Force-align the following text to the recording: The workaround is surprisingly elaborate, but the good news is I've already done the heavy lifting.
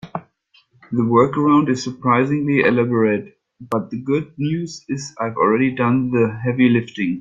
The 0.91 1.03
workaround 1.03 1.69
is 1.69 1.83
surprisingly 1.83 2.61
elaborate, 2.61 3.37
but 3.69 3.91
the 3.91 3.99
good 4.01 4.33
news 4.39 4.83
is 4.89 5.13
I've 5.19 5.37
already 5.37 5.75
done 5.75 6.09
the 6.09 6.39
heavy 6.43 6.69
lifting. 6.69 7.19